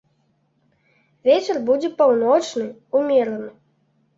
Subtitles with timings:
[1.29, 2.65] Вецер будзе паўночны
[3.03, 3.49] ўмераны.